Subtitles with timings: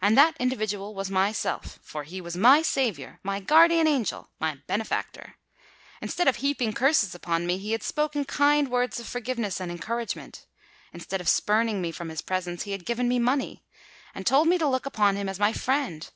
[0.00, 5.34] And that individual was myself: for he was my saviour—my guardian angel—my benefactor!
[6.00, 10.46] Instead of heaping curses upon me, he had spoken kind words of forgiveness and encouragement:
[10.92, 13.64] instead of spurning me from his presence, he had given me money,
[14.14, 16.10] and told me to look upon him as my friend!